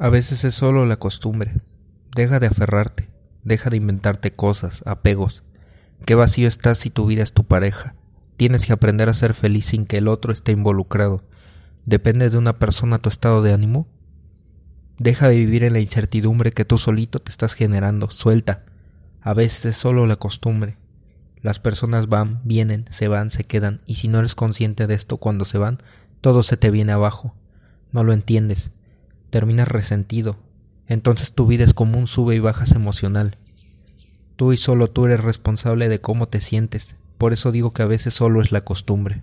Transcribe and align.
A 0.00 0.10
veces 0.10 0.44
es 0.44 0.54
solo 0.54 0.86
la 0.86 0.96
costumbre. 0.96 1.56
Deja 2.14 2.38
de 2.38 2.46
aferrarte, 2.46 3.10
deja 3.42 3.68
de 3.68 3.78
inventarte 3.78 4.32
cosas, 4.32 4.84
apegos. 4.86 5.42
Qué 6.06 6.14
vacío 6.14 6.46
estás 6.46 6.78
si 6.78 6.88
tu 6.88 7.06
vida 7.06 7.24
es 7.24 7.32
tu 7.32 7.42
pareja. 7.42 7.96
Tienes 8.36 8.64
que 8.64 8.72
aprender 8.72 9.08
a 9.08 9.14
ser 9.14 9.34
feliz 9.34 9.66
sin 9.66 9.86
que 9.86 9.98
el 9.98 10.06
otro 10.06 10.32
esté 10.32 10.52
involucrado. 10.52 11.24
¿Depende 11.84 12.30
de 12.30 12.38
una 12.38 12.60
persona 12.60 13.00
tu 13.00 13.08
estado 13.08 13.42
de 13.42 13.52
ánimo? 13.52 13.88
Deja 14.98 15.26
de 15.26 15.34
vivir 15.34 15.64
en 15.64 15.72
la 15.72 15.80
incertidumbre 15.80 16.52
que 16.52 16.64
tú 16.64 16.78
solito 16.78 17.18
te 17.18 17.32
estás 17.32 17.54
generando. 17.54 18.08
Suelta. 18.08 18.64
A 19.20 19.34
veces 19.34 19.64
es 19.64 19.76
solo 19.76 20.06
la 20.06 20.14
costumbre. 20.14 20.78
Las 21.42 21.58
personas 21.58 22.06
van, 22.06 22.40
vienen, 22.44 22.84
se 22.90 23.08
van, 23.08 23.30
se 23.30 23.42
quedan, 23.42 23.82
y 23.84 23.96
si 23.96 24.06
no 24.06 24.20
eres 24.20 24.36
consciente 24.36 24.86
de 24.86 24.94
esto 24.94 25.16
cuando 25.16 25.44
se 25.44 25.58
van, 25.58 25.78
todo 26.20 26.44
se 26.44 26.56
te 26.56 26.70
viene 26.70 26.92
abajo. 26.92 27.34
No 27.90 28.04
lo 28.04 28.12
entiendes 28.12 28.70
terminas 29.30 29.68
resentido. 29.68 30.36
Entonces 30.86 31.32
tu 31.32 31.46
vida 31.46 31.64
es 31.64 31.74
como 31.74 31.98
un 31.98 32.06
sube 32.06 32.34
y 32.34 32.38
bajas 32.38 32.72
emocional. 32.72 33.36
Tú 34.36 34.52
y 34.52 34.56
solo 34.56 34.88
tú 34.88 35.06
eres 35.06 35.22
responsable 35.22 35.88
de 35.88 35.98
cómo 35.98 36.28
te 36.28 36.40
sientes. 36.40 36.96
Por 37.18 37.32
eso 37.32 37.52
digo 37.52 37.72
que 37.72 37.82
a 37.82 37.86
veces 37.86 38.14
solo 38.14 38.40
es 38.40 38.52
la 38.52 38.60
costumbre. 38.60 39.22